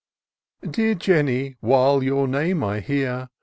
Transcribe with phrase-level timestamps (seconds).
[0.67, 3.29] "Dear Jeimy, while your name I hear.